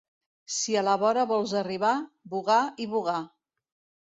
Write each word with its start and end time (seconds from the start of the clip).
Si 0.53 0.77
a 0.81 0.81
la 0.87 0.95
vora 1.03 1.25
vols 1.33 1.53
arribar, 1.61 1.93
vogar 2.35 2.59
i 2.87 2.89
vogar. 2.95 3.21